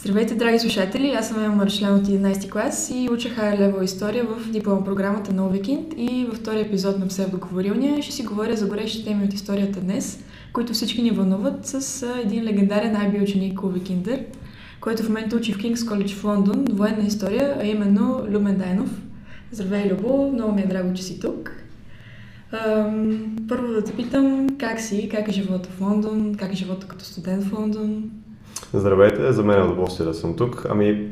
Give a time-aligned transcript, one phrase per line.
[0.00, 1.14] Здравейте, драги слушатели!
[1.18, 5.32] Аз съм Ема Маршлен от 11 клас и уча Higher Level история в диплом програмата
[5.32, 9.32] на Weekend и във втория епизод на Псевдоговорилния ще си говоря за горещи теми от
[9.32, 14.24] историята днес, които всички ни вълнуват с един легендарен IB ученик Увекиндър,
[14.80, 18.90] който в момента учи в Кингс Коледж в Лондон, военна история, а именно Люмен Дайнов.
[19.52, 20.30] Здравей, Любо!
[20.32, 21.52] Много ми е драго, че си тук.
[23.48, 27.04] Първо да те питам как си, как е живота в Лондон, как е живота като
[27.04, 28.10] студент в Лондон?
[28.74, 30.66] Здравейте, за мен е удоволствие да съм тук.
[30.70, 31.08] Ами,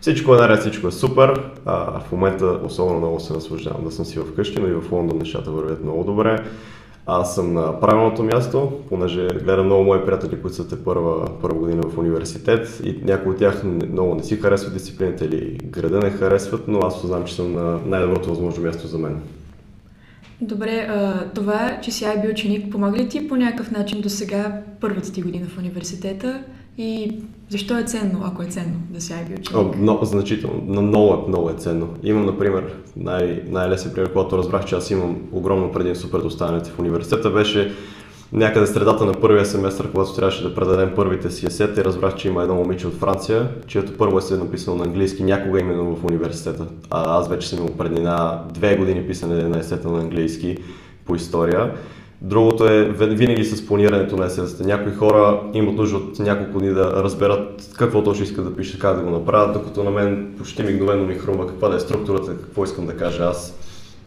[0.00, 1.50] всичко е наред, всичко е супер.
[1.64, 5.18] А, в момента особено много се наслаждавам да съм си вкъщи, но и в Лондон
[5.18, 6.44] нещата вървят много добре.
[7.06, 11.58] Аз съм на правилното място, понеже гледам много мои приятели, които са те първа, първа
[11.58, 16.10] година в университет и някои от тях много не си харесват дисциплините или града не
[16.10, 19.20] харесват, но аз знам, че съм на най-доброто възможно място за мен.
[20.40, 20.88] Добре,
[21.34, 25.22] това, че си IB ученик, помага ли ти по някакъв начин до сега първата ти
[25.22, 26.42] година в университета?
[26.78, 27.12] И
[27.48, 29.56] защо е ценно, ако е ценно да си IB ученик?
[29.56, 31.88] О, много, значително, много, много е ценно.
[32.02, 36.78] Имам, например, най- най-лесен пример, когато разбрах, че аз имам огромно предимство пред останалите в
[36.78, 37.72] университета, беше
[38.32, 42.28] някъде средата на първия семестър, когато трябваше да предадем първите си есета и разбрах, че
[42.28, 46.66] има едно момиче от Франция, чието първо е написано на английски някога именно в университета.
[46.90, 50.56] А аз вече съм имал преди на две години писане на есета на английски
[51.04, 51.72] по история.
[52.22, 54.64] Другото е винаги с планирането на есетата.
[54.64, 58.96] Някои хора имат нужда от няколко дни да разберат какво точно искат да пишат, как
[58.96, 62.64] да го направят, докато на мен почти мигновено ми хрумва каква да е структурата, какво
[62.64, 63.54] искам да кажа аз.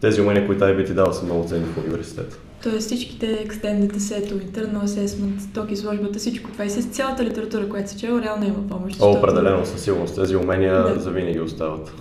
[0.00, 2.36] Тези умения, които IB ти дава, са много ценни в университета.
[2.62, 7.90] Тоест всичките extended essay, internal assessment, ток изложбата, всичко това и с цялата литература, която
[7.90, 9.00] се чела, реално има помощ.
[9.00, 10.14] О, определено, със сигурност.
[10.14, 11.00] Тези умения да.
[11.00, 11.92] за винаги остават.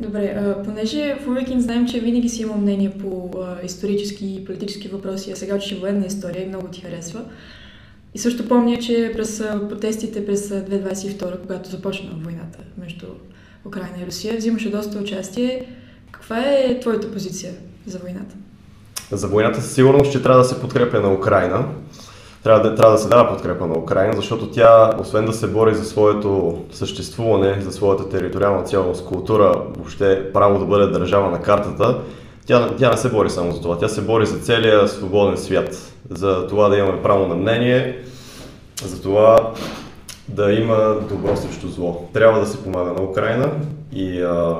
[0.00, 3.30] Добре, понеже в Уикин знаем, че винаги си имал мнение по
[3.64, 7.20] исторически и политически въпроси, а сега учи военна история и много ти харесва.
[8.14, 13.06] И също помня, че през протестите през 2022, когато започна войната между
[13.64, 15.66] Украина и Русия, взимаше доста участие.
[16.10, 17.52] Каква е твоята позиция
[17.86, 18.34] за войната?
[19.12, 21.68] За войната със сигурност, че трябва да се подкрепя на Украина.
[22.44, 25.74] Трябва да, трябва да се дава подкрепа на Украина, защото тя, освен да се бори
[25.74, 31.98] за своето съществуване, за своята териториална цялост, култура, въобще право да бъде държава на картата,
[32.46, 33.78] тя, тя не се бори само за това.
[33.78, 35.94] Тя се бори за целия свободен свят.
[36.10, 37.98] За това да имаме право на мнение,
[38.84, 39.52] за това
[40.28, 42.08] да има добро срещу зло.
[42.12, 43.50] Трябва да се помага на Украина
[43.92, 44.56] и а,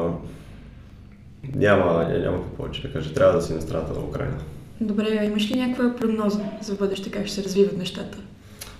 [1.54, 3.14] няма, няма какво повече да кажа.
[3.14, 4.36] Трябва да си на страната на Украина.
[4.80, 8.18] Добре, имаш ли някаква прогноза за бъдеще, как ще се развиват нещата?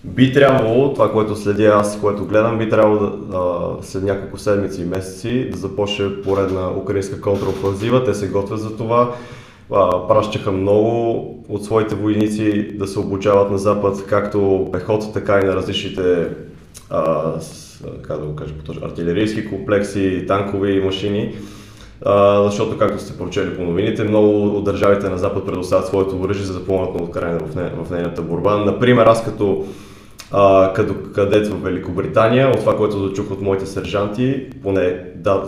[0.04, 4.82] Би трябвало, това, което следя аз, което гледам, би трябвало да, а, след няколко седмици
[4.82, 8.04] и месеци да започне поредна украинска контраофанзива.
[8.04, 9.14] Те се готвят за това.
[9.72, 15.44] А, пращаха много от своите войници да се обучават на Запад, както пехота, така и
[15.44, 16.28] на различните
[16.90, 21.34] а, с, как да го кажа, артилерийски комплекси, танкови машини
[22.44, 26.58] защото, както сте прочели по новините, много от държавите на Запад предоставят своето оръжие, за
[26.58, 28.56] да помогнат на Украина в, не, в нейната борба.
[28.56, 29.64] Например, аз като,
[30.32, 35.42] а, като кадет в Великобритания, от това, което зачух от моите сержанти, поне да,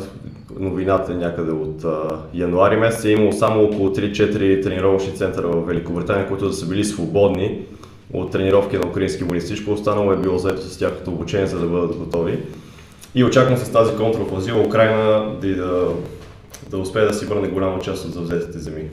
[0.58, 2.02] новината е някъде от а,
[2.34, 6.84] януари месец, е имало само около 3-4 тренировъчни центъра в Великобритания, които да са били
[6.84, 7.60] свободни
[8.12, 9.40] от тренировки на украински войни.
[9.40, 12.38] Всичко останало е било заето с тяхното обучение, за да бъдат готови.
[13.14, 15.88] И очаквам с тази контрафазива Украина да, да
[16.70, 18.88] да успее да си върне голяма част от завзетите земи.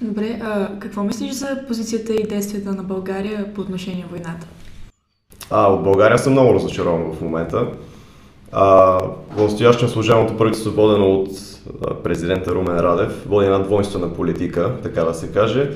[0.00, 4.46] Добре, а какво мислиш за позицията и действията на България по отношение на войната?
[5.50, 7.66] А, от България съм много разочарован в момента.
[8.52, 8.64] А,
[9.30, 11.30] в настоящем служебното правителство, водено от
[12.02, 15.70] президента Румен Радев, води една двойствена политика, така да се каже.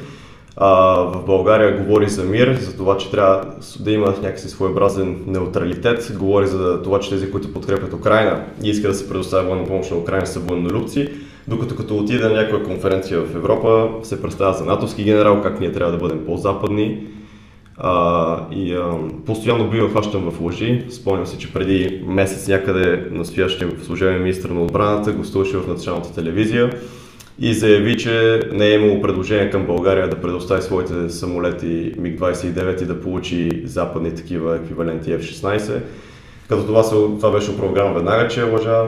[0.57, 3.45] А, в България говори за мир, за това, че трябва
[3.81, 8.91] да има някакси своеобразен неутралитет, говори за това, че тези, които подкрепят Украина и искат
[8.91, 11.09] да се предоставя военна помощ на Украина, са военнолюбци,
[11.49, 15.73] докато като отиде на някоя конференция в Европа, се представя за натовски генерал, как ние
[15.73, 17.07] трябва да бъдем по-западни.
[17.77, 20.85] А, и а, постоянно бива хващан в лъжи.
[20.91, 26.71] Спомням се, че преди месец някъде настоящия служебен министр на отбраната гостуваше в националната телевизия
[27.39, 32.87] и заяви, че не е имало предложение към България да предостави своите самолети МиГ-29 и
[32.87, 35.81] да получи западни такива еквиваленти F-16.
[36.49, 38.87] Като това, се, това беше опровергано веднага, че е лъжа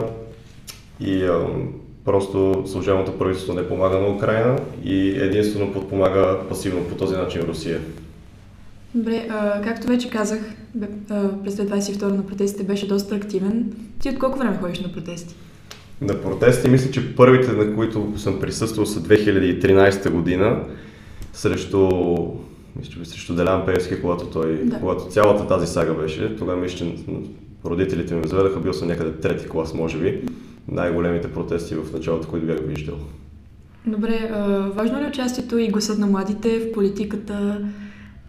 [0.99, 1.39] и а,
[2.05, 7.79] просто служебното правителство не помага на Украина и единствено подпомага пасивно по този начин Русия.
[8.95, 10.39] Добре, а, както вече казах,
[11.43, 13.73] през 2022 на протестите беше доста активен.
[13.99, 15.35] Ти от колко време ходиш на протести?
[16.01, 16.69] На протести.
[16.69, 20.63] Мисля, че първите, на които съм присъствал са 2013 година
[21.33, 21.89] срещу,
[22.75, 24.79] мисля, че срещу Делян Певски, когато, той, да.
[24.79, 26.35] когато цялата тази сага беше.
[26.35, 26.95] Тогава мисля, че
[27.65, 30.21] родителите ми заведаха, бил съм някъде трети клас, може би.
[30.67, 32.95] Най-големите протести в началото, които бях виждал.
[33.85, 34.31] Добре,
[34.75, 37.61] важно ли е участието и гласът на младите в политиката,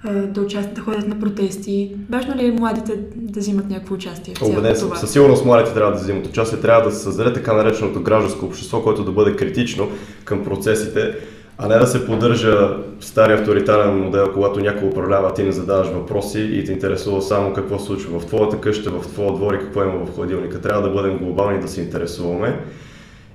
[0.05, 1.97] да участват, да ходят на протести?
[2.11, 4.97] Важно ли е младите да взимат някакво участие в Обеден съм.
[4.97, 6.61] Със сигурност младите трябва да взимат участие.
[6.61, 9.89] Трябва да се създаде така нареченото гражданско общество, което да бъде критично
[10.25, 11.15] към процесите,
[11.59, 16.41] а не да се поддържа стария авторитарен модел, когато някой управлява, ти не задаваш въпроси
[16.53, 19.83] и те интересува само какво се случва в твоята къща, в твоя двор и какво
[19.83, 20.61] има в хладилника.
[20.61, 22.61] Трябва да бъдем глобални да се интересуваме.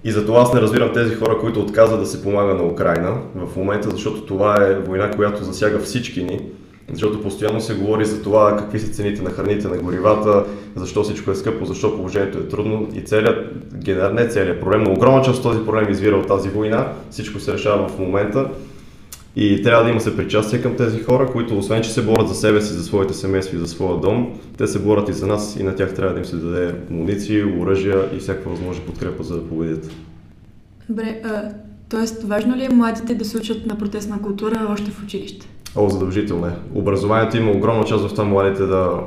[0.04, 3.56] И затова аз не разбирам тези хора, които отказват да се помага на Украина в
[3.56, 6.40] момента, защото това е война, която засяга всички ни.
[6.92, 10.44] Защото постоянно се говори за това какви са цените на храните, на горивата,
[10.76, 12.88] защо всичко е скъпо, защо положението е трудно.
[12.96, 13.52] И целият,
[14.14, 16.88] не целият проблем, но огромна част от този проблем извира от тази война.
[17.10, 18.50] Всичко се решава в момента.
[19.36, 22.36] И трябва да има се причастие към тези хора, които освен, че се борят за
[22.36, 25.58] себе си, за своите семейства и за своя дом, те се борят и за нас
[25.60, 29.36] и на тях трябва да им се даде муниции, оръжия и всякаква възможна подкрепа за
[29.36, 29.92] да победят.
[30.90, 31.50] Добре, а,
[31.90, 32.28] т.е.
[32.28, 35.48] важно ли е младите да се учат на протестна култура още в училище?
[35.76, 36.56] О, задължително е.
[36.74, 39.00] Образованието има огромна част в това младите да,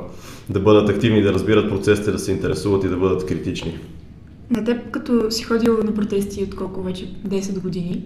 [0.49, 3.79] да бъдат активни, да разбират процесите, да се интересуват и да бъдат критични.
[4.49, 8.03] На теб, като си ходил на протести от колко вече 10 години,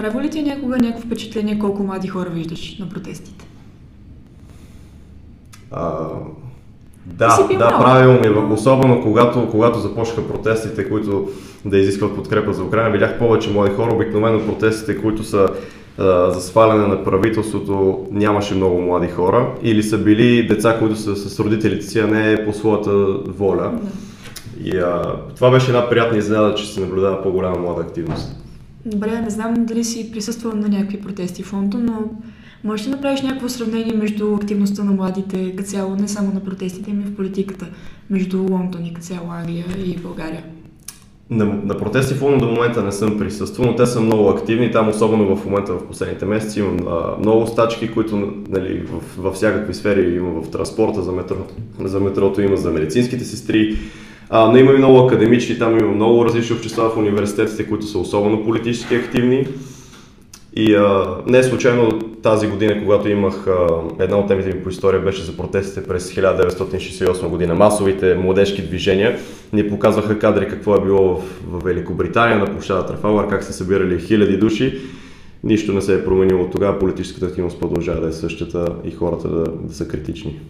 [0.00, 3.46] прави ли ти някога някакво впечатление колко млади хора виждаш на протестите?
[5.70, 5.98] А,
[7.06, 8.54] да, да, правилно ми.
[8.54, 11.28] Особено когато, когато започнаха протестите, които
[11.64, 13.94] да изискват подкрепа за Украина, видях повече млади хора.
[13.94, 15.48] Обикновено протестите, които са
[15.98, 19.52] а, за сваляне на правителството, нямаше много млади хора.
[19.62, 22.90] Или са били деца, които са с родителите си, а не по своята
[23.26, 23.72] воля.
[23.72, 23.88] Да.
[24.64, 28.39] И а, това беше една приятна изненада, че се наблюдава по-голяма млада активност.
[28.86, 32.10] Добре, не знам дали си присъствал на някакви протести в Лондон, но
[32.64, 36.90] можеш да направиш някакво сравнение между активността на младите като цяло, не само на протестите,
[36.90, 37.66] ами в политиката,
[38.10, 40.44] между Лондон и като цяло Англия и България?
[41.30, 44.72] На, на протести в Лондон до момента не съм присъствал, но те са много активни.
[44.72, 48.16] Там, особено в момента в последните месеци, имам а, много стачки, които
[48.48, 51.54] нали, в, във всякакви сфери има в транспорта, за метрото,
[51.84, 53.78] за метрото има за медицинските сестри,
[54.30, 57.98] а, но има и много академични, там има много различни общества в университетите, които са
[57.98, 59.46] особено политически активни.
[60.56, 63.66] И а, не е случайно тази година, когато имах а,
[63.98, 67.54] една от темите ми по история, беше за протестите през 1968 година.
[67.54, 69.18] Масовите младежки движения
[69.52, 74.00] ни показваха кадри какво е било в, в Великобритания на площада Трафалгар, как се събирали
[74.00, 74.80] хиляди души.
[75.44, 79.44] Нищо не се е променило тогава, политическата активност продължава да е същата и хората да,
[79.44, 80.40] да са критични.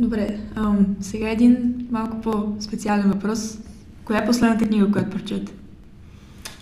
[0.00, 3.58] Добре, ам, сега един малко по-специален въпрос.
[4.04, 5.52] Коя е последната книга, която прочете?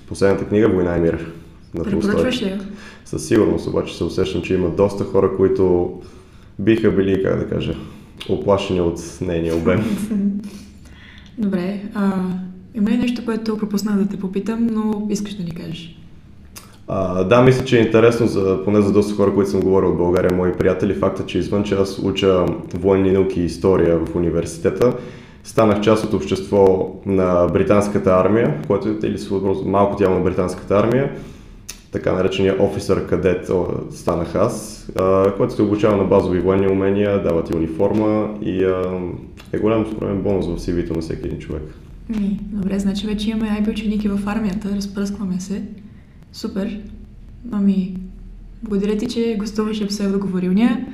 [0.08, 1.32] Последната книга Война и мир.
[1.74, 2.60] На Препоръчваш ли?
[3.04, 5.92] Със сигурност, обаче се усещам, че има доста хора, които
[6.58, 7.74] биха били, как да кажа,
[8.28, 9.80] оплашени от нейния обем.
[11.38, 12.12] Добре, а,
[12.74, 15.98] има ли нещо, което пропуснах да те попитам, но искаш да ни кажеш?
[16.90, 19.96] А, да, мисля, че е интересно, за, поне за доста хора, които съм говорил от
[19.96, 24.92] България, мои приятели, факта, че извън, че аз уча военни науки и история в университета,
[25.44, 29.18] станах част от общество на британската армия, което е или
[29.64, 31.12] малко тяло на британската армия,
[31.92, 33.50] така наречения офисър кадет
[33.90, 34.86] станах аз,
[35.36, 38.64] който се обучава на базови военни умения, дава ти униформа и
[39.52, 41.62] е голям според бонус в CV-то на всеки един човек.
[42.52, 45.62] Добре, значи вече имаме айби ученики в армията, разпръскваме се.
[46.32, 46.80] Супер.
[47.50, 47.96] Ами,
[48.62, 50.86] благодаря ти, че гостуваше в псевдоговорилния.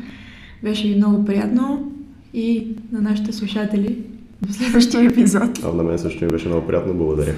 [0.62, 1.92] Беше много приятно
[2.34, 3.98] и на нашите слушатели
[4.48, 5.64] в следващия епизод.
[5.64, 6.94] А на мен също ми беше много приятно.
[6.94, 7.34] Благодаря.